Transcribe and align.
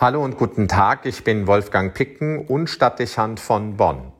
Hallo 0.00 0.24
und 0.24 0.36
guten 0.36 0.68
Tag, 0.68 1.06
ich 1.06 1.24
bin 1.24 1.48
Wolfgang 1.48 1.92
Picken 1.92 2.46
und 2.46 2.70
Stadtdechant 2.70 3.40
von 3.40 3.78
Bonn. 3.78 4.12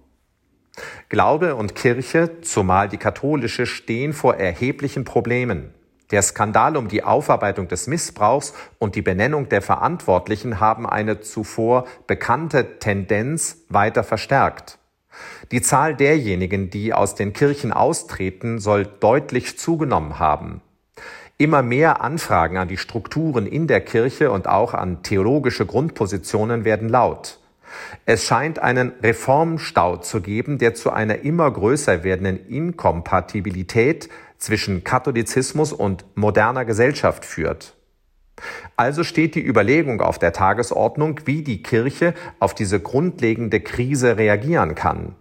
Glaube 1.08 1.54
und 1.54 1.76
Kirche, 1.76 2.40
zumal 2.40 2.88
die 2.88 2.96
katholische, 2.96 3.64
stehen 3.64 4.12
vor 4.12 4.34
erheblichen 4.34 5.04
Problemen. 5.04 5.72
Der 6.10 6.22
Skandal 6.22 6.76
um 6.76 6.88
die 6.88 7.04
Aufarbeitung 7.04 7.68
des 7.68 7.86
Missbrauchs 7.86 8.54
und 8.80 8.96
die 8.96 9.02
Benennung 9.02 9.48
der 9.50 9.62
Verantwortlichen 9.62 10.58
haben 10.58 10.84
eine 10.84 11.20
zuvor 11.20 11.86
bekannte 12.08 12.80
Tendenz 12.80 13.58
weiter 13.68 14.02
verstärkt. 14.02 14.80
Die 15.52 15.62
Zahl 15.62 15.94
derjenigen, 15.94 16.70
die 16.70 16.92
aus 16.92 17.14
den 17.14 17.32
Kirchen 17.32 17.72
austreten, 17.72 18.58
soll 18.58 18.84
deutlich 18.84 19.60
zugenommen 19.60 20.18
haben. 20.18 20.60
Immer 21.40 21.62
mehr 21.62 22.00
Anfragen 22.00 22.56
an 22.56 22.66
die 22.66 22.76
Strukturen 22.76 23.46
in 23.46 23.68
der 23.68 23.80
Kirche 23.80 24.32
und 24.32 24.48
auch 24.48 24.74
an 24.74 25.04
theologische 25.04 25.66
Grundpositionen 25.66 26.64
werden 26.64 26.88
laut. 26.88 27.38
Es 28.06 28.24
scheint 28.24 28.58
einen 28.58 28.92
Reformstau 29.04 29.98
zu 29.98 30.20
geben, 30.20 30.58
der 30.58 30.74
zu 30.74 30.90
einer 30.90 31.20
immer 31.20 31.48
größer 31.48 32.02
werdenden 32.02 32.44
Inkompatibilität 32.48 34.08
zwischen 34.38 34.82
Katholizismus 34.82 35.72
und 35.72 36.04
moderner 36.16 36.64
Gesellschaft 36.64 37.24
führt. 37.24 37.76
Also 38.76 39.04
steht 39.04 39.36
die 39.36 39.46
Überlegung 39.46 40.00
auf 40.00 40.18
der 40.18 40.32
Tagesordnung, 40.32 41.20
wie 41.24 41.42
die 41.42 41.62
Kirche 41.62 42.14
auf 42.40 42.52
diese 42.52 42.80
grundlegende 42.80 43.60
Krise 43.60 44.16
reagieren 44.16 44.74
kann. 44.74 45.14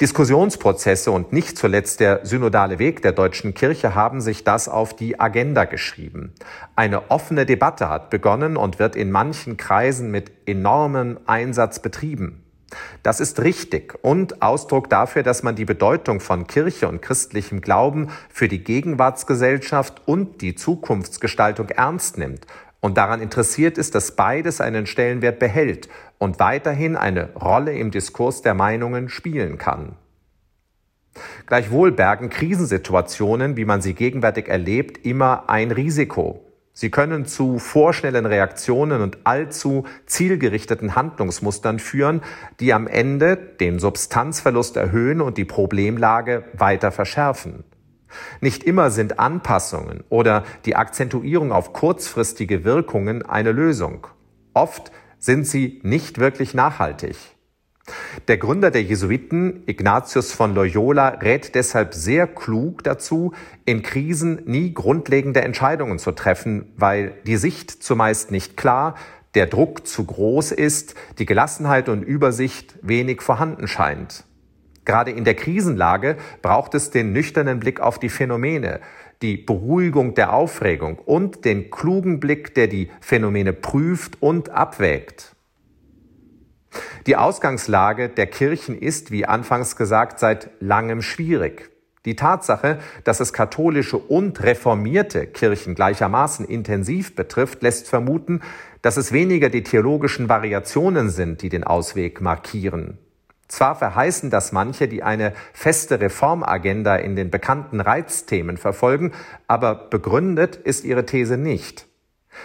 Diskussionsprozesse 0.00 1.10
und 1.10 1.32
nicht 1.32 1.56
zuletzt 1.56 2.00
der 2.00 2.26
synodale 2.26 2.78
Weg 2.78 3.02
der 3.02 3.12
deutschen 3.12 3.54
Kirche 3.54 3.94
haben 3.94 4.20
sich 4.20 4.42
das 4.42 4.68
auf 4.68 4.96
die 4.96 5.20
Agenda 5.20 5.64
geschrieben. 5.64 6.32
Eine 6.74 7.10
offene 7.10 7.46
Debatte 7.46 7.88
hat 7.88 8.10
begonnen 8.10 8.56
und 8.56 8.78
wird 8.78 8.96
in 8.96 9.10
manchen 9.10 9.56
Kreisen 9.56 10.10
mit 10.10 10.32
enormem 10.46 11.20
Einsatz 11.26 11.78
betrieben. 11.80 12.42
Das 13.02 13.20
ist 13.20 13.40
richtig 13.40 13.94
und 14.02 14.42
Ausdruck 14.42 14.88
dafür, 14.88 15.22
dass 15.22 15.42
man 15.42 15.54
die 15.54 15.66
Bedeutung 15.66 16.20
von 16.20 16.46
Kirche 16.46 16.88
und 16.88 17.02
christlichem 17.02 17.60
Glauben 17.60 18.08
für 18.30 18.48
die 18.48 18.64
Gegenwartsgesellschaft 18.64 20.02
und 20.06 20.40
die 20.40 20.54
Zukunftsgestaltung 20.54 21.68
ernst 21.68 22.18
nimmt 22.18 22.46
und 22.82 22.98
daran 22.98 23.22
interessiert 23.22 23.78
ist, 23.78 23.94
dass 23.94 24.16
beides 24.16 24.60
einen 24.60 24.86
Stellenwert 24.86 25.38
behält 25.38 25.88
und 26.18 26.38
weiterhin 26.40 26.96
eine 26.96 27.32
Rolle 27.34 27.72
im 27.72 27.90
Diskurs 27.90 28.42
der 28.42 28.54
Meinungen 28.54 29.08
spielen 29.08 29.56
kann. 29.56 29.96
Gleichwohl 31.46 31.92
bergen 31.92 32.28
Krisensituationen, 32.28 33.56
wie 33.56 33.64
man 33.64 33.80
sie 33.82 33.94
gegenwärtig 33.94 34.48
erlebt, 34.48 35.06
immer 35.06 35.48
ein 35.48 35.70
Risiko. 35.70 36.44
Sie 36.74 36.90
können 36.90 37.26
zu 37.26 37.58
vorschnellen 37.58 38.26
Reaktionen 38.26 39.02
und 39.02 39.18
allzu 39.24 39.84
zielgerichteten 40.06 40.96
Handlungsmustern 40.96 41.78
führen, 41.78 42.22
die 42.60 42.72
am 42.72 42.86
Ende 42.86 43.36
den 43.36 43.78
Substanzverlust 43.78 44.76
erhöhen 44.76 45.20
und 45.20 45.36
die 45.36 45.44
Problemlage 45.44 46.44
weiter 46.54 46.90
verschärfen. 46.90 47.64
Nicht 48.40 48.64
immer 48.64 48.90
sind 48.90 49.18
Anpassungen 49.18 50.04
oder 50.08 50.44
die 50.64 50.76
Akzentuierung 50.76 51.52
auf 51.52 51.72
kurzfristige 51.72 52.64
Wirkungen 52.64 53.24
eine 53.24 53.52
Lösung. 53.52 54.06
Oft 54.54 54.92
sind 55.18 55.46
sie 55.46 55.80
nicht 55.82 56.18
wirklich 56.18 56.54
nachhaltig. 56.54 57.16
Der 58.28 58.38
Gründer 58.38 58.70
der 58.70 58.82
Jesuiten, 58.82 59.64
Ignatius 59.66 60.32
von 60.32 60.54
Loyola, 60.54 61.08
rät 61.08 61.54
deshalb 61.54 61.94
sehr 61.94 62.26
klug 62.26 62.84
dazu, 62.84 63.32
in 63.64 63.82
Krisen 63.82 64.42
nie 64.44 64.72
grundlegende 64.72 65.42
Entscheidungen 65.42 65.98
zu 65.98 66.12
treffen, 66.12 66.72
weil 66.76 67.14
die 67.26 67.36
Sicht 67.36 67.82
zumeist 67.82 68.30
nicht 68.30 68.56
klar, 68.56 68.94
der 69.34 69.46
Druck 69.46 69.86
zu 69.86 70.04
groß 70.04 70.52
ist, 70.52 70.94
die 71.18 71.26
Gelassenheit 71.26 71.88
und 71.88 72.02
Übersicht 72.02 72.78
wenig 72.82 73.22
vorhanden 73.22 73.66
scheint. 73.66 74.24
Gerade 74.84 75.12
in 75.12 75.24
der 75.24 75.34
Krisenlage 75.34 76.16
braucht 76.42 76.74
es 76.74 76.90
den 76.90 77.12
nüchternen 77.12 77.60
Blick 77.60 77.80
auf 77.80 77.98
die 77.98 78.08
Phänomene, 78.08 78.80
die 79.22 79.36
Beruhigung 79.36 80.14
der 80.14 80.32
Aufregung 80.32 80.98
und 80.98 81.44
den 81.44 81.70
klugen 81.70 82.18
Blick, 82.18 82.54
der 82.54 82.66
die 82.66 82.90
Phänomene 83.00 83.52
prüft 83.52 84.20
und 84.20 84.50
abwägt. 84.50 85.36
Die 87.06 87.16
Ausgangslage 87.16 88.08
der 88.08 88.26
Kirchen 88.26 88.76
ist, 88.76 89.10
wie 89.10 89.26
anfangs 89.26 89.76
gesagt, 89.76 90.18
seit 90.18 90.50
langem 90.60 91.02
schwierig. 91.02 91.70
Die 92.04 92.16
Tatsache, 92.16 92.78
dass 93.04 93.20
es 93.20 93.32
katholische 93.32 93.96
und 93.96 94.42
reformierte 94.42 95.26
Kirchen 95.26 95.76
gleichermaßen 95.76 96.44
intensiv 96.44 97.14
betrifft, 97.14 97.62
lässt 97.62 97.88
vermuten, 97.88 98.40
dass 98.80 98.96
es 98.96 99.12
weniger 99.12 99.50
die 99.50 99.62
theologischen 99.62 100.28
Variationen 100.28 101.10
sind, 101.10 101.42
die 101.42 101.48
den 101.48 101.62
Ausweg 101.62 102.20
markieren. 102.20 102.98
Zwar 103.52 103.74
verheißen 103.74 104.30
das 104.30 104.52
manche, 104.52 104.88
die 104.88 105.02
eine 105.02 105.34
feste 105.52 106.00
Reformagenda 106.00 106.96
in 106.96 107.16
den 107.16 107.30
bekannten 107.30 107.82
Reizthemen 107.82 108.56
verfolgen, 108.56 109.12
aber 109.46 109.74
begründet 109.74 110.56
ist 110.56 110.86
ihre 110.86 111.04
These 111.04 111.36
nicht. 111.36 111.86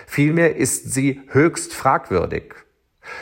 Vielmehr 0.05 0.57
ist 0.57 0.91
sie 0.91 1.21
höchst 1.29 1.73
fragwürdig. 1.73 2.55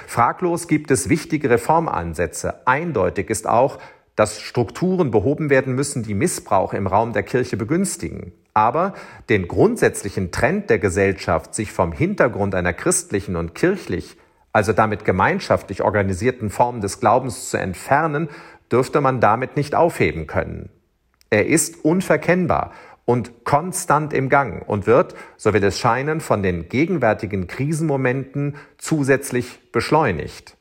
Fraglos 0.07 0.67
gibt 0.67 0.89
es 0.89 1.09
wichtige 1.09 1.51
Reformansätze. 1.51 2.65
Eindeutig 2.65 3.29
ist 3.29 3.47
auch, 3.47 3.77
dass 4.15 4.41
Strukturen 4.41 5.11
behoben 5.11 5.51
werden 5.51 5.75
müssen, 5.75 6.01
die 6.01 6.15
Missbrauch 6.15 6.73
im 6.73 6.87
Raum 6.87 7.13
der 7.13 7.21
Kirche 7.21 7.55
begünstigen. 7.55 8.33
Aber 8.55 8.95
den 9.29 9.47
grundsätzlichen 9.47 10.31
Trend 10.31 10.71
der 10.71 10.79
Gesellschaft, 10.79 11.53
sich 11.53 11.71
vom 11.71 11.91
Hintergrund 11.91 12.55
einer 12.55 12.73
christlichen 12.73 13.35
und 13.35 13.53
kirchlich 13.53 14.17
also 14.55 14.71
damit 14.71 15.03
gemeinschaftlich 15.03 15.81
organisierten 15.81 16.49
Formen 16.49 16.79
des 16.79 17.01
Glaubens 17.01 17.49
zu 17.49 17.57
entfernen, 17.57 18.29
dürfte 18.71 19.01
man 19.01 19.19
damit 19.19 19.57
nicht 19.57 19.75
aufheben 19.75 20.27
können. 20.27 20.69
Er 21.29 21.45
ist 21.47 21.83
unverkennbar 21.83 22.71
und 23.03 23.43
konstant 23.43 24.13
im 24.13 24.29
Gang 24.29 24.65
und 24.65 24.87
wird, 24.87 25.13
so 25.35 25.53
will 25.53 25.61
es 25.65 25.77
scheinen, 25.77 26.21
von 26.21 26.41
den 26.41 26.69
gegenwärtigen 26.69 27.47
Krisenmomenten 27.47 28.55
zusätzlich 28.77 29.59
beschleunigt. 29.73 30.55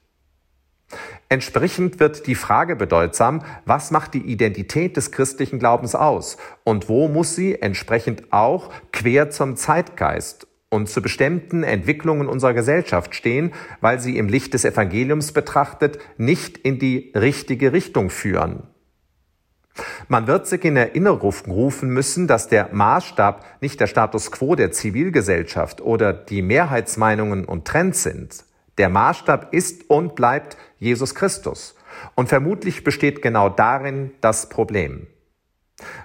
Entsprechend 1.28 2.00
wird 2.00 2.26
die 2.26 2.34
Frage 2.34 2.74
bedeutsam, 2.74 3.44
was 3.64 3.92
macht 3.92 4.14
die 4.14 4.26
Identität 4.26 4.96
des 4.96 5.12
christlichen 5.12 5.60
Glaubens 5.60 5.94
aus 5.94 6.36
und 6.64 6.88
wo 6.88 7.06
muss 7.06 7.36
sie 7.36 7.62
entsprechend 7.62 8.32
auch 8.32 8.72
quer 8.90 9.30
zum 9.30 9.54
Zeitgeist 9.54 10.48
und 10.74 10.88
zu 10.88 11.00
bestimmten 11.00 11.62
Entwicklungen 11.62 12.28
unserer 12.28 12.52
Gesellschaft 12.52 13.14
stehen, 13.14 13.52
weil 13.80 14.00
sie 14.00 14.18
im 14.18 14.28
Licht 14.28 14.52
des 14.54 14.64
Evangeliums 14.64 15.32
betrachtet 15.32 15.98
nicht 16.18 16.58
in 16.58 16.78
die 16.78 17.12
richtige 17.14 17.72
Richtung 17.72 18.10
führen. 18.10 18.64
Man 20.08 20.26
wird 20.26 20.46
sich 20.46 20.64
in 20.64 20.76
Erinnerung 20.76 21.34
rufen 21.48 21.90
müssen, 21.90 22.28
dass 22.28 22.48
der 22.48 22.68
Maßstab 22.72 23.44
nicht 23.60 23.80
der 23.80 23.86
Status 23.86 24.30
quo 24.30 24.54
der 24.54 24.70
Zivilgesellschaft 24.70 25.80
oder 25.80 26.12
die 26.12 26.42
Mehrheitsmeinungen 26.42 27.44
und 27.44 27.64
Trends 27.64 28.02
sind. 28.02 28.44
Der 28.78 28.88
Maßstab 28.88 29.52
ist 29.52 29.88
und 29.90 30.14
bleibt 30.14 30.56
Jesus 30.78 31.14
Christus. 31.14 31.74
Und 32.14 32.28
vermutlich 32.28 32.84
besteht 32.84 33.22
genau 33.22 33.48
darin 33.48 34.12
das 34.20 34.48
Problem. 34.48 35.06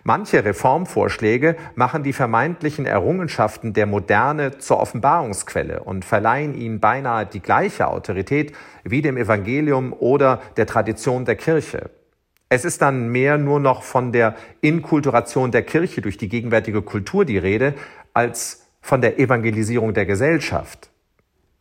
Manche 0.03 0.44
Reformvorschläge 0.44 1.56
machen 1.75 2.03
die 2.03 2.13
vermeintlichen 2.13 2.85
Errungenschaften 2.85 3.74
der 3.74 3.85
Moderne 3.85 4.57
zur 4.57 4.80
Offenbarungsquelle 4.80 5.84
und 5.84 6.06
verleihen 6.06 6.56
ihnen 6.56 6.80
beinahe 6.80 7.25
die 7.25 7.41
gleiche 7.41 7.88
Autorität 7.88 8.53
wie 8.84 9.02
dem 9.02 9.18
Evangelium 9.18 9.94
oder 9.94 10.41
der 10.58 10.66
Tradition 10.66 11.25
der 11.25 11.35
Kirche. 11.35 11.91
Es 12.50 12.66
ist 12.66 12.81
dann 12.81 13.09
mehr 13.09 13.38
nur 13.38 13.59
noch 13.59 13.84
von 13.84 14.12
der 14.12 14.35
Inkulturation 14.62 15.52
der 15.52 15.62
Kirche 15.62 16.02
durch 16.02 16.18
die 16.18 16.29
gegenwärtige 16.29 16.81
Kultur 16.81 17.24
die 17.24 17.38
Rede, 17.38 17.75
als 18.13 18.66
von 18.81 19.02
der 19.02 19.19
Evangelisierung 19.19 19.94
der 19.94 20.08
Gesellschaft. 20.08 20.90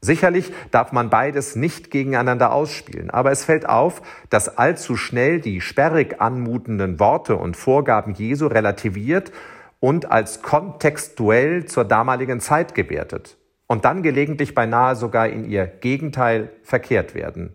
Sicherlich 0.01 0.53
darf 0.71 0.93
man 0.93 1.11
beides 1.11 1.57
nicht 1.57 1.91
gegeneinander 1.91 2.53
ausspielen, 2.53 3.11
aber 3.11 3.33
es 3.33 3.45
fällt 3.45 3.69
auf, 3.69 4.01
dass 4.31 4.57
allzu 4.57 4.97
schnell 4.97 5.41
die 5.41 5.61
sperrig 5.61 6.21
anmutenden 6.21 7.01
Worte 7.01 7.37
und 7.37 7.57
Vorgaben 7.57 8.15
Jesu 8.15 8.47
relativiert 8.47 9.33
und 9.81 10.11
als 10.11 10.41
kontextuell 10.43 11.65
zur 11.65 11.85
damaligen 11.85 12.41
Zeit 12.41 12.75
gewertet 12.75 13.37
und 13.67 13.85
dann 13.85 14.03
gelegentlich 14.03 14.55
beinahe 14.55 14.95
sogar 14.95 15.29
in 15.29 15.45
ihr 15.45 15.67
Gegenteil 15.67 16.51
verkehrt 16.63 17.15
werden. 17.15 17.55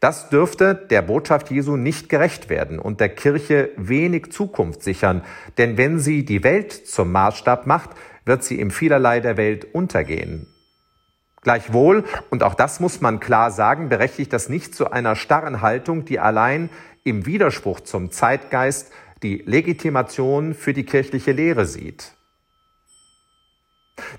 Das 0.00 0.28
dürfte 0.28 0.74
der 0.74 1.02
Botschaft 1.02 1.50
Jesu 1.50 1.76
nicht 1.76 2.08
gerecht 2.08 2.50
werden 2.50 2.78
und 2.78 3.00
der 3.00 3.08
Kirche 3.08 3.70
wenig 3.76 4.30
Zukunft 4.32 4.82
sichern, 4.82 5.24
denn 5.56 5.76
wenn 5.76 5.98
sie 5.98 6.24
die 6.24 6.44
Welt 6.44 6.72
zum 6.72 7.10
Maßstab 7.10 7.66
macht, 7.66 7.90
wird 8.24 8.44
sie 8.44 8.60
im 8.60 8.70
vielerlei 8.70 9.20
der 9.20 9.36
Welt 9.36 9.66
untergehen. 9.74 10.46
Gleichwohl, 11.42 12.04
und 12.30 12.42
auch 12.42 12.54
das 12.54 12.80
muss 12.80 13.00
man 13.00 13.20
klar 13.20 13.50
sagen, 13.50 13.88
berechtigt 13.88 14.32
das 14.32 14.48
nicht 14.48 14.74
zu 14.74 14.90
einer 14.90 15.14
starren 15.14 15.60
Haltung, 15.62 16.04
die 16.04 16.18
allein 16.18 16.68
im 17.04 17.26
Widerspruch 17.26 17.80
zum 17.80 18.10
Zeitgeist 18.10 18.92
die 19.22 19.42
Legitimation 19.46 20.54
für 20.54 20.72
die 20.72 20.84
kirchliche 20.84 21.32
Lehre 21.32 21.66
sieht. 21.66 22.12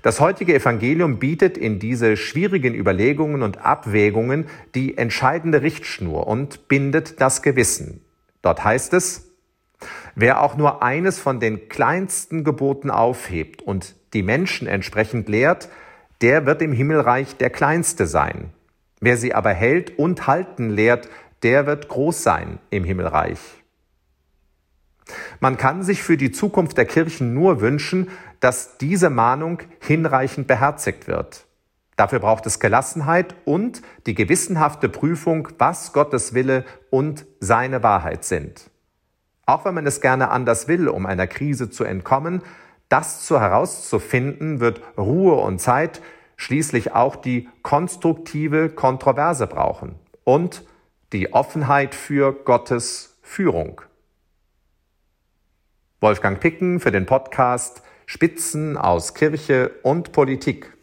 Das 0.02 0.20
heutige 0.20 0.54
Evangelium 0.54 1.18
bietet 1.18 1.56
in 1.56 1.78
diese 1.78 2.16
schwierigen 2.16 2.74
Überlegungen 2.74 3.42
und 3.42 3.64
Abwägungen 3.64 4.46
die 4.74 4.98
entscheidende 4.98 5.62
Richtschnur 5.62 6.26
und 6.26 6.68
bindet 6.68 7.20
das 7.20 7.42
Gewissen. 7.42 8.02
Dort 8.42 8.62
heißt 8.64 8.92
es, 8.94 9.30
wer 10.14 10.42
auch 10.42 10.56
nur 10.56 10.82
eines 10.82 11.18
von 11.18 11.40
den 11.40 11.68
kleinsten 11.68 12.44
Geboten 12.44 12.90
aufhebt 12.90 13.62
und 13.62 13.94
die 14.12 14.22
Menschen 14.22 14.66
entsprechend 14.66 15.28
lehrt, 15.28 15.68
der 16.20 16.46
wird 16.46 16.62
im 16.62 16.72
Himmelreich 16.72 17.36
der 17.36 17.50
Kleinste 17.50 18.06
sein. 18.06 18.52
Wer 19.00 19.16
sie 19.16 19.34
aber 19.34 19.52
hält 19.52 19.98
und 19.98 20.26
halten 20.26 20.70
lehrt, 20.70 21.08
der 21.42 21.66
wird 21.66 21.88
groß 21.88 22.22
sein 22.22 22.58
im 22.70 22.84
Himmelreich. 22.84 23.38
Man 25.40 25.56
kann 25.56 25.82
sich 25.82 26.02
für 26.02 26.16
die 26.16 26.30
Zukunft 26.30 26.76
der 26.76 26.84
Kirchen 26.84 27.34
nur 27.34 27.60
wünschen, 27.60 28.08
dass 28.40 28.78
diese 28.78 29.10
Mahnung 29.10 29.62
hinreichend 29.80 30.46
beherzigt 30.46 31.08
wird. 31.08 31.46
Dafür 31.96 32.20
braucht 32.20 32.46
es 32.46 32.60
Gelassenheit 32.60 33.34
und 33.44 33.82
die 34.06 34.14
gewissenhafte 34.14 34.88
Prüfung, 34.88 35.48
was 35.58 35.92
Gottes 35.92 36.32
Wille 36.32 36.64
und 36.90 37.26
seine 37.40 37.82
Wahrheit 37.82 38.24
sind. 38.24 38.70
Auch 39.44 39.64
wenn 39.64 39.74
man 39.74 39.86
es 39.86 40.00
gerne 40.00 40.30
anders 40.30 40.68
will, 40.68 40.88
um 40.88 41.06
einer 41.06 41.26
Krise 41.26 41.70
zu 41.70 41.84
entkommen, 41.84 42.42
das 42.90 43.24
zu 43.24 43.40
herauszufinden, 43.40 44.60
wird 44.60 44.82
Ruhe 44.98 45.36
und 45.36 45.60
Zeit, 45.60 46.02
schließlich 46.36 46.92
auch 46.92 47.16
die 47.16 47.48
konstruktive 47.62 48.68
Kontroverse 48.68 49.46
brauchen 49.46 49.94
und 50.24 50.64
die 51.12 51.32
Offenheit 51.32 51.94
für 51.94 52.32
Gottes 52.32 53.18
Führung. 53.22 53.80
Wolfgang 56.00 56.40
Picken 56.40 56.80
für 56.80 56.90
den 56.90 57.06
Podcast 57.06 57.82
Spitzen 58.06 58.76
aus 58.76 59.14
Kirche 59.14 59.70
und 59.82 60.12
Politik. 60.12 60.76